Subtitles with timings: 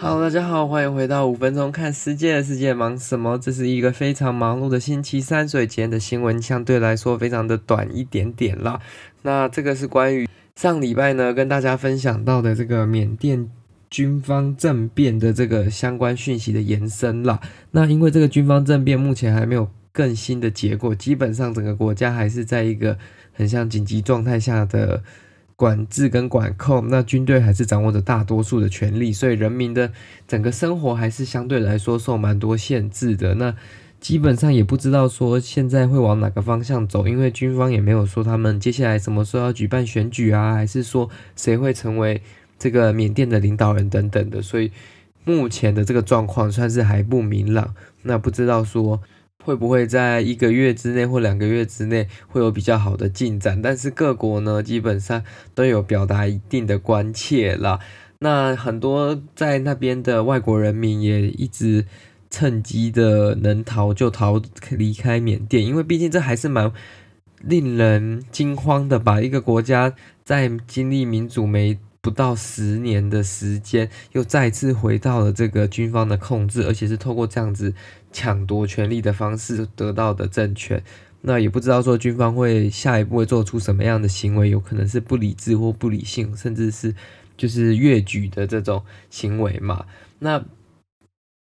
[0.00, 2.42] 好大家好，欢迎回到五分钟看世界的。
[2.42, 3.36] 世界忙什么？
[3.36, 8.80] 这是一个非常忙碌的星期三，所以今天的新闻相对来说非常的短一点点啦。
[9.20, 10.26] 那这个是关于
[10.56, 13.50] 上礼拜呢跟大家分享到的这个缅甸
[13.90, 17.38] 军方政变的这个相关讯息的延伸啦。
[17.72, 22.96] 那因为这个军方政变目前还没有更新的结果，基本上整个国家还是在一个
[23.34, 25.02] 很像紧急状态下的。
[25.60, 29.92] 管制跟管控，那军队还是掌握着大多数的权力，所以人民的
[30.26, 33.34] 整个生活还是相对来说受蛮多限制的。
[33.34, 33.54] 那
[34.00, 42.22] 基本上也不知道说现在会往哪个方向走，因为军方也没有说他们接下来什么时候要举办选举啊，还是说谁会成为
[42.58, 44.72] 这个缅甸的领导人等等的，所以
[45.26, 47.74] 目前的这个状况算是还不明朗。
[48.04, 49.02] 那不知道说。
[49.42, 53.60] 会不会在一个月之内或两个月之内会有比较好的进展？
[53.60, 55.22] 但是各国呢，基本上
[55.54, 57.80] 都有表达一定的关切啦。
[58.18, 61.86] 那很多在那边的外国人民也一直
[62.28, 66.70] 趁机的能逃就逃，离开缅甸，因为毕竟这还是蛮
[67.42, 69.22] 令人惊慌的吧。
[69.22, 77.74] 一个国家在经历民主没不到十年的时间，又再次回到了这个军方的控制，而且是透过这样子。
[78.12, 80.82] 抢夺权力的方式得到的政权，
[81.20, 86.92] 那也不知道说军方会下一步会做出什么样的行为，有可能是不理智或不理性，甚至是
[87.36, 89.86] 就是越举的这种行为嘛？
[90.18, 90.44] 那。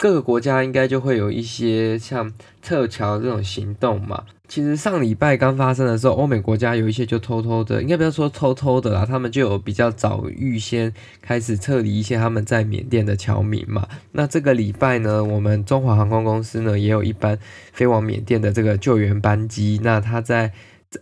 [0.00, 4.24] 各个国家应该就会有一些像撤侨这种行动嘛。
[4.48, 13.86] 其实上礼拜刚发生的时候，欧美国家有一些就偷偷的，应该不要说偷偷的啦，他们就有比较早预先开始撤离一些他们在缅甸的侨民嘛。
[14.12, 17.38] 那这个礼拜呢，我们中华航空公司呢也有一班
[17.74, 19.78] 飞往缅甸的这个救援班机。
[19.82, 20.52] 那他在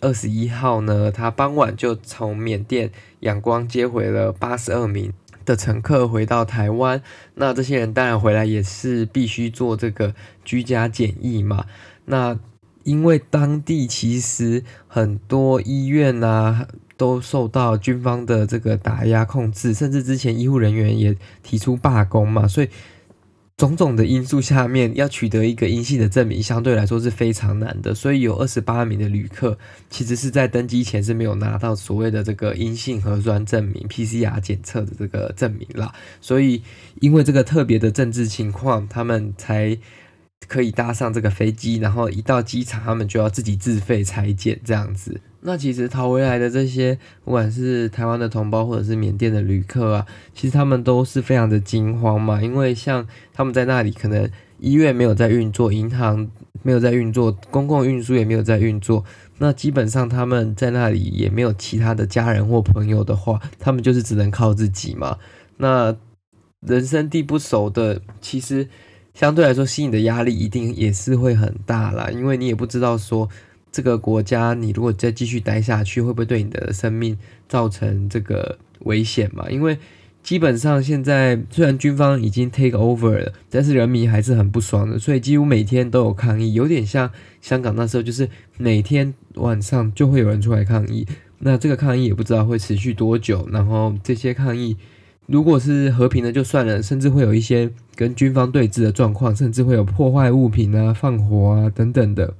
[0.00, 2.90] 二十一号呢，他傍晚就从缅甸
[3.20, 5.12] 仰光接回了八十二名。
[5.48, 7.02] 的乘客回到台湾，
[7.36, 11.64] 那这些人当然回来也是必须做这个居家检疫嘛。
[12.04, 12.38] 那
[12.84, 16.68] 因为当地其实很多医院啊
[16.98, 22.68] 都受到军方的这个打压控制，甚至之前医护人员也提出罢工嘛，所以。
[23.58, 27.92] 种种的因素下面，要取得一个阴性的证明，相对来说是非常难的。
[27.92, 29.58] 所以有二十八名的旅客，
[29.90, 35.92] 其实是在登机前是没有拿到所谓的这个阴性核酸证明 （PCR 检测）的这个证明啦。
[36.20, 36.62] 所以
[37.00, 39.76] 因为这个特别的政治情况，他们才
[40.46, 45.20] 可以搭上这个飞机，然后一到机场，他们就要自己自费采检这样子。
[45.40, 54.28] 那其实逃回来的这些，不管是台湾的同胞或者是缅甸的旅客啊，其实他们都是非常的惊慌嘛，因为像他们在那里，可能
[54.58, 56.28] 医院没有在运作，银行
[56.62, 59.04] 没有在运作，公共运输也没有在运作，
[59.38, 65.18] 那基本上他们在那里也没有其他的家人或朋友的话，他们就是只能靠自己嘛。
[65.58, 65.96] 那
[66.60, 68.68] 人生地不熟的，其实
[69.18, 73.28] 相对来说心理的压力一定也是会很大啦，因为你也不知道说。
[73.70, 79.44] 这个国家，你如果再继续待下去，会不会对你的生命造成这个危险嘛？
[79.50, 79.78] 因为
[80.22, 87.10] 基本上现在虽然军方已经 take over 了，但是人民还是很不爽的，所以几乎每天都有抗议，有点像
[87.42, 91.06] 香港那时候，就是每天晚上就会有人出来抗议。
[91.40, 94.78] 那这个抗议也不知道会持续多久，然后这些抗议
[95.30, 102.32] 如果是和平的就算了，甚至会有一些跟军方对峙的状况，甚至会有破坏物品啊、放火啊等等的。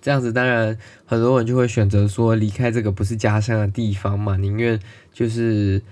[0.00, 4.78] 这样子，当然很多人就会选择说离开这个不是家乡的地方嘛，宁愿
[5.12, 5.82] 就是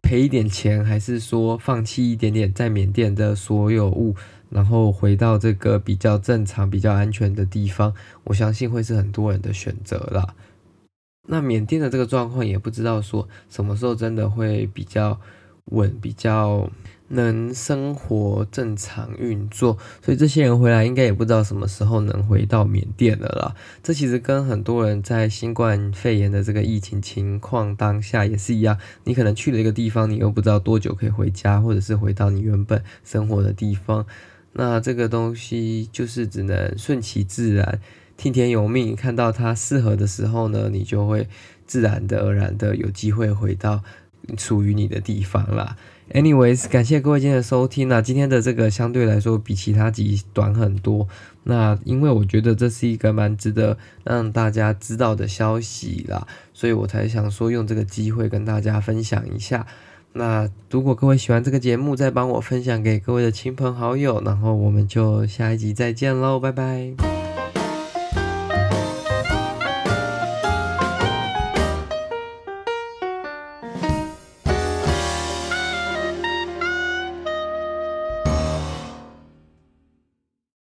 [0.00, 4.14] 赔一点钱，还是说放弃一点点在缅甸的所有物，
[4.50, 7.92] 然后回到这个比较正常、比较安全的地方。
[8.22, 10.34] 我相信会是很多人的选择啦。
[11.26, 15.18] 那缅甸的这个状况也不知道说什么时候真的会比较
[15.66, 16.70] 稳，比较。
[17.08, 23.54] 能生活正常运作，所以这些人回来应该也不知道什么时候能回到缅甸了啦。
[23.82, 34.06] 这其实跟很多人在新冠肺炎的这个疫情情况当下也是一样，你可能去了一个地方，你又不知道多久可以回家，或者是回到你原本生活的地方。
[34.54, 37.80] 那这个东西就是只能顺其自然，
[38.16, 38.96] 听天由命。
[38.96, 41.28] 看到它适合的时候呢，你就会
[41.66, 43.84] 自然的而然的有机会回到
[44.38, 45.76] 属于你的地方啦。
[46.12, 47.88] Anyways，感谢各位今天的收听。
[47.88, 51.08] 那今天的这个相对来说比其他集短很多。
[51.44, 59.66] 那因为我觉得这是一个蛮值得让大家知道的消息啦，所以我才想说用这个机会跟大家分享一下。
[60.12, 67.13] 那如果各位喜欢这个节目，再帮我分享给各位的亲朋好友，然后我们就下一集再见喽，拜拜。